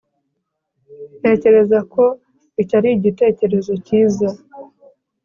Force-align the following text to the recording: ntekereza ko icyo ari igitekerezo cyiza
ntekereza 1.19 1.79
ko 1.93 2.03
icyo 2.61 2.75
ari 2.79 2.89
igitekerezo 2.97 3.71
cyiza 3.85 4.27